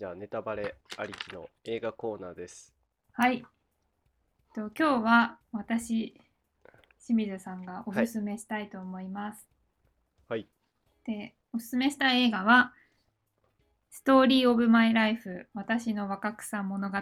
[0.00, 2.72] じゃあネタバレありきの映画コーナーです。
[3.12, 3.44] はい。
[4.54, 6.14] と今日は私
[7.04, 9.46] 清水さんがおすすめしたいと思います。
[10.26, 10.48] はい。
[11.04, 12.72] で、おすすめしたい映画は
[13.90, 16.96] ストーリーオブマイライフ私の若草物語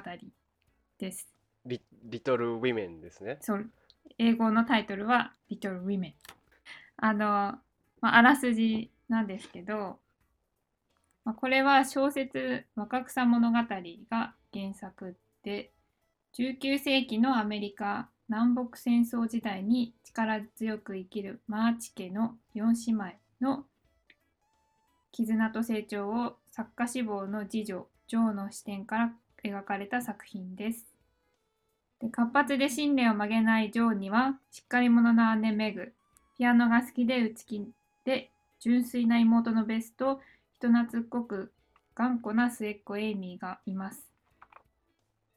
[0.98, 1.28] です。
[1.66, 3.38] リリトル・ウィメンですね。
[3.42, 3.70] そう
[4.18, 6.14] 英語のタイトルは Little Women。
[6.96, 7.60] あの、ま
[8.00, 10.00] あ、あらすじなんですけど、
[11.28, 13.58] まあ、これは小説「若草物語」
[14.08, 15.70] が原作で
[16.32, 23.66] 19世紀のアメリカ南北戦争時代に力強く生きるマーチ家の4姉妹の
[25.12, 30.86] 絆と成長を作家志望の次女ジョーの視点から描かれた作品です。
[32.00, 35.92] で活発で信念を曲げないジョーにはしっかり者の姉メグ
[36.38, 37.70] ピアノが好きで内気
[38.06, 40.22] で純粋な妹のベスと
[40.60, 41.52] 人懐っこく
[41.94, 44.10] 頑固な末っ子エイミーがいます。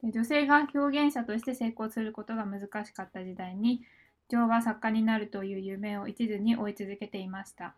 [0.04, 3.84] 女性が表現者として成功することが難しかった時代に
[4.30, 7.76] ジョーは作家になるという夢を一途に追い続けていました。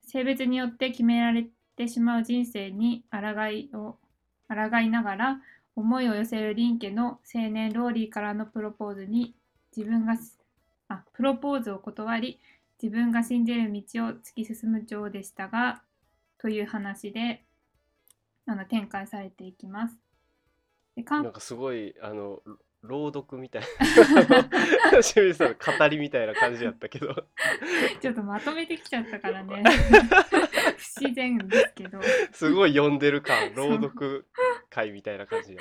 [0.00, 1.44] 性別によって決められ
[1.76, 3.98] てしまう人生に抗いを
[4.48, 5.40] 抗いながら
[5.76, 9.34] 思いを寄せるリン家の青年ローリーからのプロポーズに
[9.76, 10.16] 自分が
[10.88, 12.40] あプロポーズを断り
[12.82, 15.82] 自分が信じる道を突き進むジョーでしたが
[16.40, 17.44] という話で
[18.46, 19.96] あの展開されていきます。
[20.96, 22.42] で韓なんかすごいあの
[22.82, 23.68] 朗読みたいな。
[25.02, 27.14] 清水さんの語りみたいな感じやったけど。
[28.00, 29.62] ちょっとまとめてきちゃったからね。
[30.78, 32.00] 不自然ですけど。
[32.32, 33.54] すごい読んでる感。
[33.54, 34.26] 朗読
[34.70, 35.58] 会みたいな感じや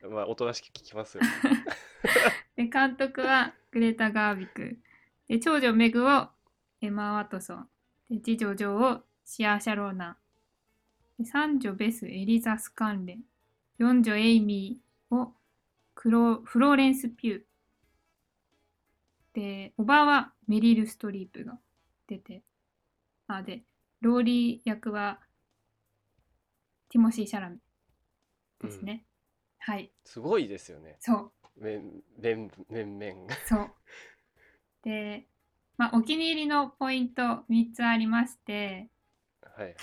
[0.00, 0.10] けど。
[0.10, 1.22] まあおとなしく聞きますよ。
[2.56, 4.78] で監督はグレタ・ガービク。
[5.28, 6.28] で長女メグを
[6.80, 7.68] エマ・ワトソン。
[8.10, 10.16] で次女ジョーをシアー・シャローナ
[11.18, 13.20] で三女ベス・エリザ・スカンレン
[13.78, 15.32] 四女エイミーを
[15.94, 17.40] クロフローレンス・ピュー。
[19.34, 21.58] でおばはメリル・ストリープが
[22.06, 22.42] 出て。
[23.28, 23.62] あで
[24.00, 25.20] ローリー役は
[26.90, 27.56] ティモシー・シャラメ
[28.62, 29.04] ですね、
[29.58, 29.90] はい。
[30.04, 30.96] すごいですよね。
[31.00, 31.32] そう。
[31.56, 33.26] 面面面面。
[33.26, 33.34] が。
[33.46, 33.70] そう。
[34.82, 35.26] で、
[35.78, 38.88] まあ、お気に入りのポイント3つありまして、
[39.56, 39.76] はいはい。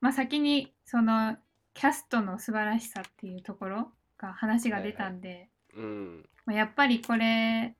[0.00, 1.36] まあ、先にその
[1.74, 6.28] キャストの素晴らしさっていうところが話が出たんで、うん。
[6.46, 7.74] まあやっぱりこれ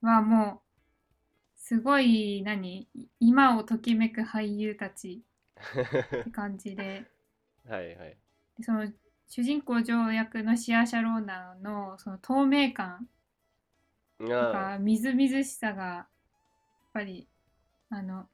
[0.00, 0.72] はもう
[1.56, 2.88] すごい何
[3.20, 5.22] 今をときめく俳優たち
[5.58, 7.06] って感じで
[7.68, 8.16] はいはい。
[8.58, 8.86] でその
[9.28, 13.08] 主人公ジョー役のシアーシャローナのその透明感
[14.18, 16.08] とあかみずみずしさがやっ
[16.92, 17.26] ぱり
[17.88, 18.28] あの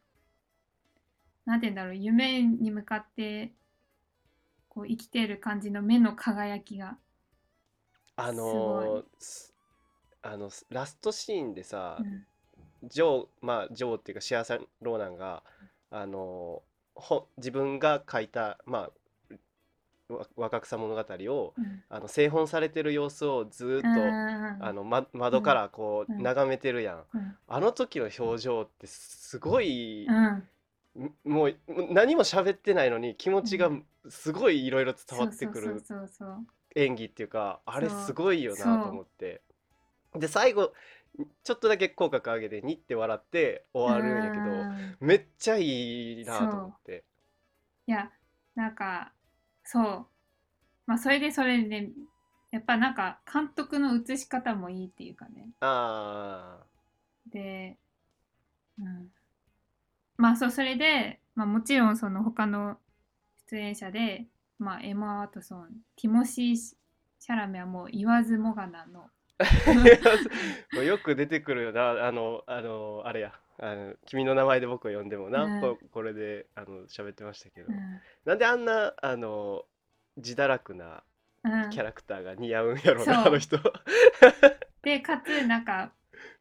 [1.49, 3.53] なんて言うんだろう夢に向かって
[4.69, 6.99] こう生きてる感じの目の輝きが、
[8.17, 9.55] あのーす
[10.21, 12.27] あのすラストシーンでさ、うん。
[12.85, 15.43] ジョーまあジョーっていうかシアサン・ローナンが
[15.91, 18.91] あのーほ自分が書いたま
[20.11, 21.83] あわ若草物語をうん。
[21.89, 26.23] あの製本されてる様子をずーっと、うんあの、ま、窓からこううん。
[26.23, 27.37] 眺めてるやん、うん。
[27.49, 30.49] あの時の表情ってすごい、うんん
[31.25, 31.57] もう
[31.91, 33.71] 何も喋ってないのに気持ちが
[34.09, 35.83] すごいいろいろ伝わってくる
[36.75, 39.43] 演技っていうかあれすごいよなと思って。
[40.15, 40.73] で最後
[41.45, 44.97] ちょっとだけ口角上げてニッて笑って終わるんやけどうん。
[45.01, 47.05] めっちゃいいなと思って。
[47.87, 48.11] いや
[48.55, 49.13] なんか
[49.65, 50.07] そう。
[50.87, 51.91] まあそれでそれで
[52.51, 55.51] やっぱなんか監督の映し方もいいっていうかね。
[55.61, 56.61] あ
[57.31, 57.77] で、
[58.79, 59.09] うん、
[60.19, 62.77] まあそうそれで、まあ、もちろんその他の
[63.51, 64.27] 出演者で、
[64.59, 69.09] まあ、エマ・ワトソンティモシー・シャラメはもう言わずもがなの、
[69.39, 69.45] あ
[70.75, 72.07] もうよく出てくるよな。
[72.07, 73.33] あのあのあれや。
[73.61, 75.61] あの君の名前で僕を呼んでもな、うん。
[75.61, 77.77] ここれであの喋ってましたけど、うん。
[78.25, 79.65] なんであんなあの
[80.17, 81.03] 自堕落な
[81.45, 81.71] うん。
[81.71, 83.25] キャラクターが似合うんやろうな、そう。
[83.27, 83.59] あの人。
[84.83, 85.93] でかつなんか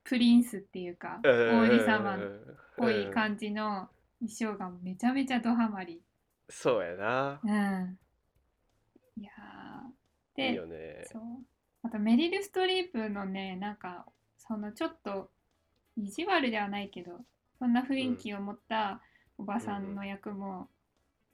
[0.08, 2.20] プリンスっていうか王子様っ
[2.78, 3.90] ぽいじ感じの
[4.20, 6.02] 衣装がめちゃめちゃドハマり。
[6.50, 7.40] そうやな。
[7.44, 7.98] うん、
[9.18, 10.38] いやー。
[10.38, 11.06] でいいよね。
[11.12, 11.22] そう。
[11.84, 14.06] あとメリル・ストリープのねなんか
[14.38, 15.30] そのちょっと
[15.98, 17.20] 意地悪ではないけど
[17.60, 19.02] そんな雰囲気を持った
[19.38, 20.68] おばさんの役も、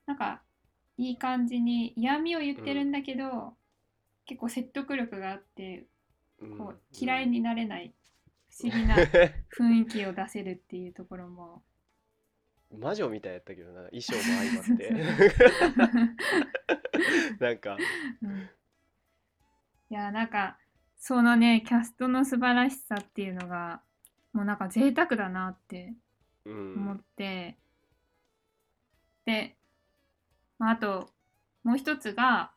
[0.06, 0.42] なんか
[0.98, 3.54] いい感じに嫌味を言ってるんだけど、
[4.26, 5.86] 結構説得力があって
[6.42, 6.58] うん。
[6.58, 7.94] こう嫌いになれない
[8.56, 8.96] 不思議な
[9.58, 11.64] 雰囲気を出せるっていうところも。
[12.72, 14.90] 魔女みたいやったけどな衣装も相まって。
[17.40, 17.78] なんか。
[18.22, 18.50] うん。
[19.90, 20.58] いやなんか
[20.98, 23.82] そのねキャストの素晴らしさっていうのが
[24.32, 25.94] もうなんか贅沢だなって
[26.46, 27.58] う思っんて、
[29.26, 29.56] で、
[30.58, 31.12] まあ、あと
[31.64, 32.52] もう一つが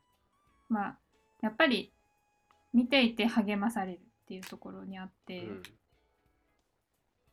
[0.69, 0.99] まあ
[1.43, 1.93] やっぱり
[2.73, 5.63] 見ていて励まされるっていうところにあっうて、ん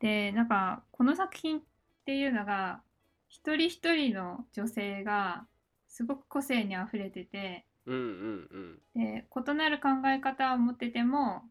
[0.03, 1.61] でなんかこの作品っ
[2.05, 2.81] ていうのが
[3.29, 5.45] 一人一人の女性が
[5.87, 9.01] すごく個性にあふれててうんうんうん。
[9.01, 11.43] で異なる考え方を持ってても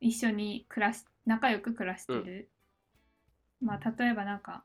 [0.00, 2.50] 一緒に暮らし仲良く暮らしてる、
[3.60, 4.64] まあ例えばなんか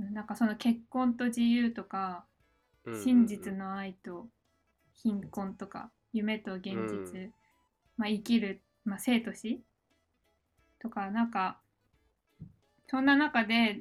[0.00, 2.24] うんなんかその結婚と自由とか
[2.84, 3.00] うんうん。
[3.00, 4.26] 真実の愛と
[4.92, 7.32] 貧困とか夢と現実、うん。
[7.96, 9.62] まあ、生きる、まあ、生と死
[10.80, 11.61] とかなんか
[12.92, 13.80] そんな中で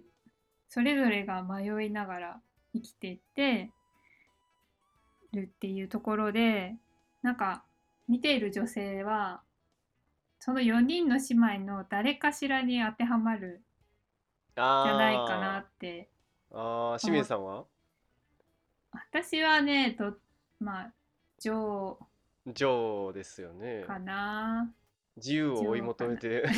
[0.69, 2.41] それぞれが迷いながら
[2.73, 3.69] 生きていって
[5.33, 6.75] るっていうところで
[7.21, 7.65] なんか
[8.07, 9.41] 見ている女性は
[10.39, 13.61] その4人の姉妹の誰かしらに当てはまる
[14.55, 16.09] じゃないかなって。
[16.53, 16.93] あー。
[16.93, 17.65] あー清水さんは？
[18.91, 20.13] 私はねと
[20.61, 20.93] まあ
[21.37, 21.97] ジョ
[22.47, 23.83] ジョーですよね。
[23.83, 24.71] ーかな
[25.17, 26.45] 自由を追い求めて。
[26.47, 26.53] そ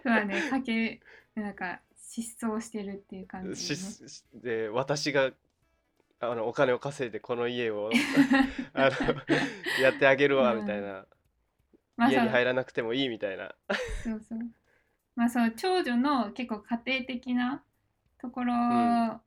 [0.00, 1.00] うだねかけ
[1.34, 2.92] なんか失踪してる。
[2.92, 3.78] っていう感じ、ね、
[4.34, 5.30] で私が
[6.20, 7.90] あのお金を稼いでこの家を
[8.74, 8.96] あの
[9.82, 10.36] やってあげる。
[10.36, 11.06] わみたいな、
[11.96, 13.54] まあ家に入らなくてもいいみたいな
[14.04, 14.38] そうそう
[15.16, 17.62] まあその長女の結構家庭的な
[18.20, 19.20] ところ、ん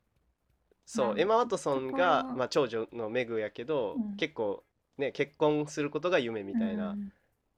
[0.85, 4.63] そう、エマ・ワトソンが、まあ、長女のメグやけど、うん結構
[5.01, 7.11] ね結婚することが夢みたいな、うん。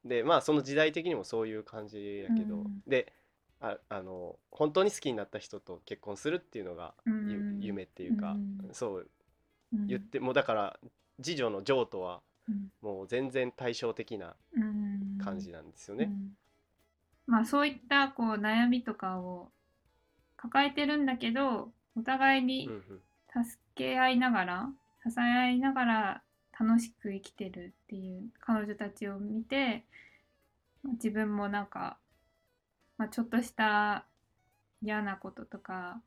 [0.04, 2.82] でまあその時代的にもそういう感じやけど、うん。
[2.88, 3.14] で
[3.62, 7.62] ああの本当に好きになった人と結婚するっていうのが、ゆうん。
[7.62, 8.36] 夢っていうか、う
[8.72, 8.74] ん。
[8.74, 9.10] そう
[9.74, 9.88] うん。
[9.88, 10.80] 言ってもうだから
[11.22, 12.72] 次女のジョーとはうん。
[12.82, 15.18] もう全然対照的なうん。
[15.24, 16.06] 感じなんですよね。
[16.06, 16.38] うん。
[17.28, 19.52] まあそういったこう悩みとかを
[20.36, 22.70] 抱えてるんだけどお互いに
[23.32, 24.70] 助け合いながら
[25.08, 26.23] 支え合いながら
[26.60, 29.86] 楽しく生きてるっていう彼女たちを見て
[30.84, 31.98] まあ自分もなんか、
[32.98, 34.06] まあ、ちょっとした
[34.82, 36.02] 嫌なこととか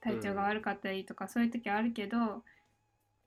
[0.00, 2.44] 体調が悪かったりとか、そういう時はあるけど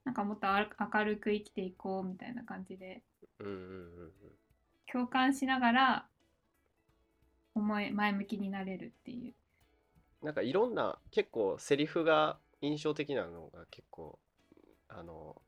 [0.06, 3.02] なんかもっと明るく生きていこうみたいな感じで
[3.40, 4.12] うんうんうん
[4.92, 6.06] 共感しながら
[7.54, 10.26] 思い前向きになれるっていう。
[10.26, 14.20] なんかいろんな結構セリフが印象的なのが結構
[14.90, 15.42] あの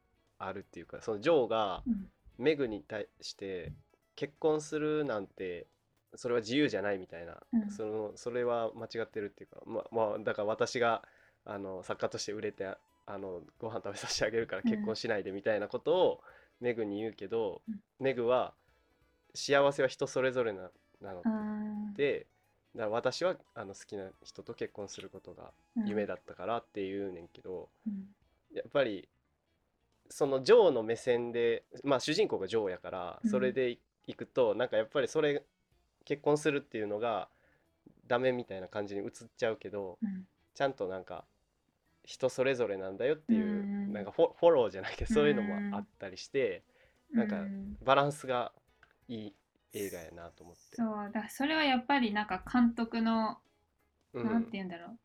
[0.46, 2.10] あるっていうかそのジョーがうん。
[2.38, 3.72] メグに対して
[4.16, 5.68] 結婚するなんて
[6.16, 7.70] それは自由じゃないみたいな、うん。
[7.70, 11.04] そのそれは間違ってるっていうかままあだから私が
[11.46, 16.22] あの作家として売れてあのご飯食べさせてあげるから結婚しないでみたいなことを
[16.60, 17.80] メグに言うけど、うん。
[18.00, 18.54] メグは
[19.36, 20.72] 幸せは人それぞれな
[21.02, 21.22] なの。
[21.96, 22.26] で
[22.76, 25.52] だから私はあの好きな人と結婚することが
[25.86, 28.08] 夢だったからって言うねんけど、うん。
[28.52, 29.08] やっぱり
[30.12, 33.30] そのジョーの目線でまあ主人公がジョーやからうん。
[33.30, 35.44] それでいいくと、なんかやっぱりそれ
[36.06, 37.30] 結婚するっていうのが
[38.08, 40.26] ダメみたいな感じに映っちゃうけどうん。
[40.54, 41.24] ちゃんとなんか
[42.04, 43.94] 人それぞれなんだよっていう、うん。
[43.94, 46.64] なんかフォフォローじゃないけどそういうのもあったりして、
[47.14, 48.52] なんかうんバランスが
[49.08, 49.36] いい
[49.74, 50.76] 映画やなと思って。
[50.76, 53.38] そうだそれはやっぱりなんか監督の、
[54.14, 54.26] うん。
[54.26, 55.00] なんて言うんだろう。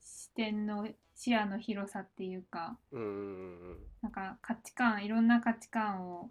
[0.00, 6.30] 視点の視野の広さっていうかうんなんか価値観いろんな価値観を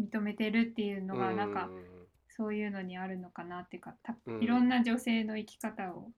[0.00, 1.84] 認めてるっていうのがなんかううう
[2.36, 4.42] そういうのにあるのかなっていうかたうん。
[4.42, 6.10] いろんな女性の生き方を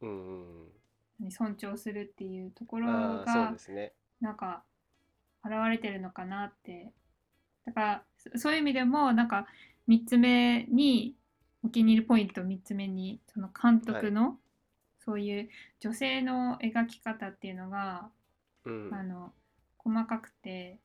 [0.00, 3.92] うん尊重するっていうところがね。
[4.20, 4.62] なんか
[5.44, 6.92] 現れてるのかなって。
[7.66, 9.46] だからそそういう意味でもなんか
[9.88, 11.14] 3つ目に
[11.62, 14.38] お気に入りポイント3つ目にその監督の、
[15.10, 15.48] そういう
[15.80, 18.10] 女性の描き方っていうのが、
[18.64, 18.90] うん。
[18.94, 19.32] あの
[19.78, 20.78] 細かくて、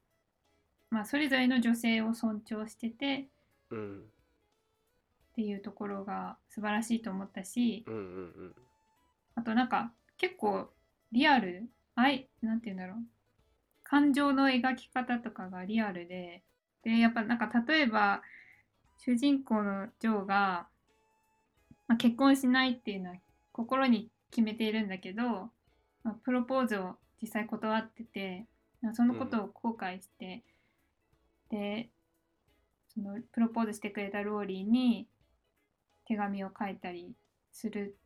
[0.90, 3.28] まあ、それぞれの女性を尊重してて
[3.70, 4.00] うん。
[4.00, 4.02] っ
[5.36, 8.04] ていうところが素晴らしいと思ったしうんうんう
[8.46, 8.56] ん。
[9.36, 10.70] あとなんか結構
[11.12, 12.98] リアル愛なんて言うんだろう。
[13.84, 16.42] 感情の描き方とかがリアルで
[16.84, 18.24] でやっぱなんか例えば
[18.98, 20.68] 主人公のジョーが、
[21.88, 23.18] まあ、結婚しないっていうのは
[23.52, 25.24] 心に決めているんだけど、
[26.04, 28.46] まあ、プロポーズを実際断ってて
[28.82, 30.44] まあそのことを後悔して、
[31.50, 31.90] で
[32.94, 35.08] そのプロポーズしてくれたローリーに
[36.08, 37.14] 手紙を書いたり
[37.52, 37.98] する。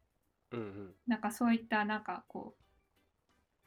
[0.51, 0.91] うんうん。
[1.07, 2.55] なんかそういったなんかこ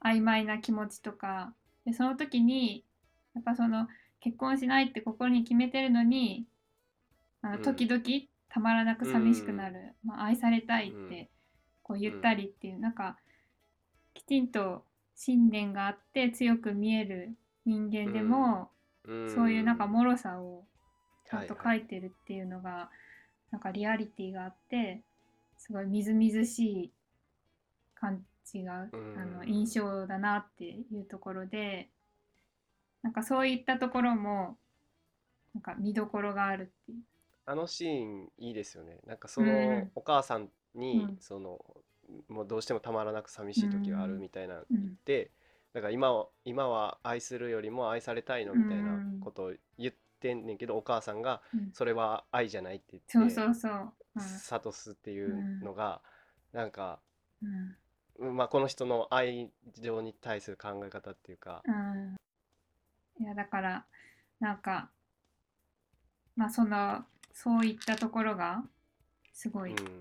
[0.03, 1.55] う曖昧な気持ちとか
[1.85, 2.85] でその時に
[3.35, 3.89] やっぱその
[4.21, 6.47] 結婚しないって心に決めてるのに
[7.43, 7.63] あのうん。
[7.63, 8.03] 時々
[8.49, 11.09] たまらなく寂しくなる、まあ、愛されたいっうん。
[11.09, 11.31] て
[11.93, 13.19] こう言ったりっていう、なんか
[14.15, 14.85] きちんと
[15.15, 18.71] 信念があって強く見える人間でも、
[19.05, 19.35] うん。
[19.35, 20.65] そういうなんか脆さを
[21.29, 22.89] ちゃんとはいはい書いてるっていうのが、
[23.51, 25.03] なんかリアリティがあって
[25.59, 26.93] すごいみずみずしい
[27.95, 29.19] 感じが、うん。
[29.19, 31.91] あの印象だなっていうところで
[33.03, 34.57] なんかそういったところも
[35.53, 36.99] なんか見どころがあるっていう。
[37.45, 39.01] あのシーンいいですよね。
[39.07, 39.91] なんかそのうん。
[39.95, 41.17] お母さんに、うん。
[41.21, 41.59] その
[42.28, 44.99] もうどうしてもたまらなく寂しい時があるみたいなうん。
[45.04, 45.31] で
[45.75, 51.71] だから今は今は愛するよりも愛されたいのみたいなことを言ってんねんけど、お母さんがうん。
[51.73, 53.92] それは愛じゃないってそう言ってそうそう。
[54.49, 56.02] 諭すっていうのが、
[56.52, 57.00] なんか、
[58.19, 59.50] まあ、この人の愛
[59.81, 63.85] 情に対する考え方っていうか、うん、いやだから
[64.38, 64.90] なんか
[66.37, 68.62] まあそのそういったところが
[69.33, 70.00] すごいうん、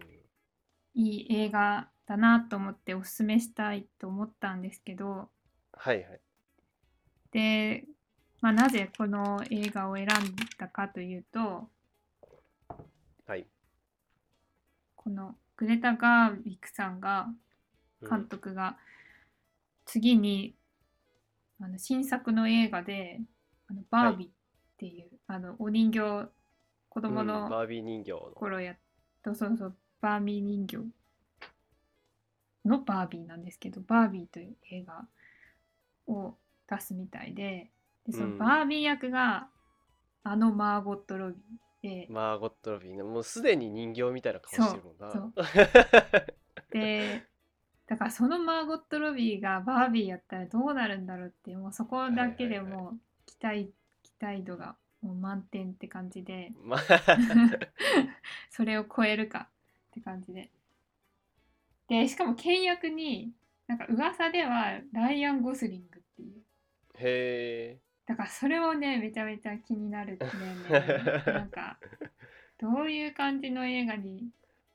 [0.94, 5.30] いい映画だなと思っておすすめしたいと思ったんですけど。
[5.74, 6.20] はいはい。
[7.32, 7.86] で、
[8.42, 10.08] まあ、なぜこの映画を選ん
[10.58, 11.70] だかというと。
[13.28, 13.48] はい、
[14.96, 17.28] このグレタ・ガーウィクさんが
[18.02, 18.10] うん。
[18.10, 18.78] 監督が
[19.86, 20.56] 次に、
[21.60, 23.22] あの新作の映画で
[23.70, 24.32] 「あのバービー」っ
[24.78, 26.30] ていう、あのお人形
[26.90, 28.20] 子供うんのバービー人形の。
[28.32, 28.78] 頃やっ
[29.22, 30.78] とそうそうバービー人形
[32.66, 35.06] のバービーなんですけどバービーという映画
[36.08, 36.36] を
[36.70, 37.70] 出すみたいで
[38.06, 38.38] でそのうん。
[38.38, 39.48] バービー役が
[40.24, 41.38] あのマーゴット・ロビー
[41.82, 43.02] で、マーゴット・ロビーね。
[43.02, 45.12] もうすでに人形みたいな顔してるもんな。
[45.12, 45.34] そう
[46.72, 47.24] で
[47.88, 56.54] だからそのマーゴット・ロビーがバービーやったらどうなるんだろうってもうそこだけではいはいもう期待期待度がもう満点って感じで。
[56.64, 56.82] まあ。
[58.52, 59.50] それを超えるか
[59.90, 60.52] って感じで
[61.92, 63.34] でしかも倹約に
[63.68, 66.42] なんか噂ではライアン・ゴスリングっていう。
[66.96, 71.78] へえだからそれもねめちゃめちゃ気になるんだよね なんか
[72.60, 74.30] どういう感じの映画に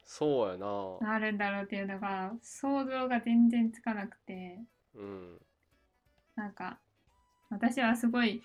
[0.05, 1.13] そうやな。
[1.13, 4.61] なるんだろうっていうのが想像が全然つかなくて。
[4.95, 5.39] うん。
[6.35, 6.79] なんか
[7.49, 8.43] 私はすごい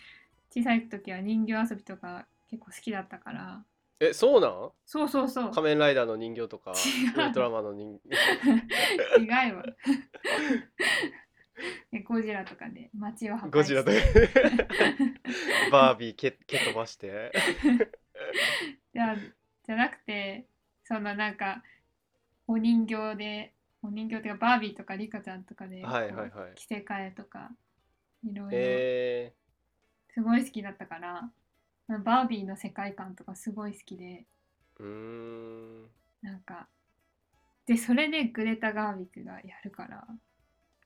[0.50, 3.66] 小さい時は人形遊びとか結構好きだったから
[4.04, 4.72] えそうなん？
[4.86, 5.52] そうそうそう。
[5.52, 8.02] 仮面ライダーの人形とかウルトラマンの人
[9.20, 9.64] 違うわ。
[11.92, 13.98] えゴジラとかで街を破壊ゴジラとか。
[15.72, 17.32] バービー蹴蹴飛ばして。
[18.94, 19.16] じゃ
[19.64, 20.48] じゃなくて
[20.84, 21.64] そのなんか
[22.48, 23.54] お人形で
[23.84, 26.56] お人形っていうかバービーとかリカちゃんとかではいはいはい。
[26.56, 27.52] 着せ替えとか
[28.24, 28.58] いろいろ。
[28.60, 29.34] え
[30.14, 31.32] すごい好きだったから
[32.00, 34.26] バービーの世界観とかすごい好きで。
[34.80, 35.90] ー、うーん。
[36.22, 36.68] なんか。
[37.66, 40.08] でそれでグレタ・ガービックがやるから。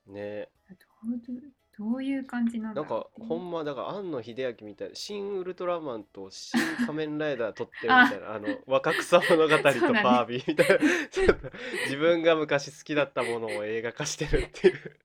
[0.08, 0.50] ね。
[0.70, 1.42] どう
[1.78, 3.28] どういう感じなんだなんかろうっていう。
[3.28, 8.40] ほんまだから庵野秀明みたいな「新ウルトラマン」と「新仮面ライダー」撮ってるみたいな あ。
[8.40, 11.10] の若草物語とそうだねバービーみたいな。
[11.10, 11.52] ちょっと
[11.86, 15.00] 自分が昔好きだったものを映画化してるっていう。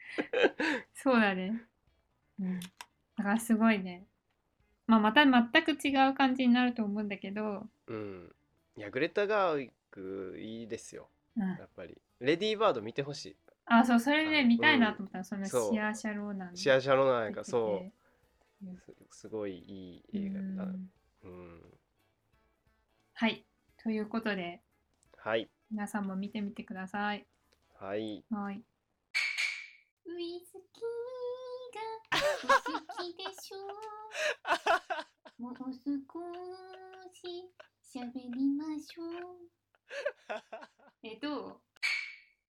[0.94, 1.66] そうだね。
[2.38, 2.60] うん。
[2.60, 4.06] だからすごいね。
[4.90, 8.32] まあ、また全く違う感じになると思うんだけど、うん。
[8.76, 11.08] いやグレタ・ガーウィックいいですよ。
[11.36, 11.96] うん、やっぱり。
[12.18, 16.54] レディーバード見てほしあ、そう、それであの見たいなと思ったら、そのそうシアーシャローナン。
[16.54, 17.50] いシアシャロナンか出てて。
[17.50, 17.82] そ
[18.66, 18.76] う
[19.12, 20.64] すすごいいい映画だ。
[20.64, 20.90] うん。
[21.22, 21.60] うん。
[23.14, 23.44] はい。
[23.80, 24.60] ということで、
[25.18, 25.48] はい。
[25.70, 27.24] 皆さんも見てみてください。
[27.78, 28.24] はい。
[28.28, 28.60] はい。
[30.06, 31.19] ウイスキー
[32.20, 33.56] 好きでしょ。
[35.42, 35.88] もう少し
[37.94, 39.50] 喋りましょう。
[41.02, 41.60] え、どう？